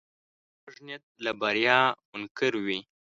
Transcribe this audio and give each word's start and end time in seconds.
کوږ 0.61 0.75
نیت 0.85 1.03
له 1.23 1.31
بریا 1.41 1.79
منکر 2.13 2.53
وي 2.65 2.79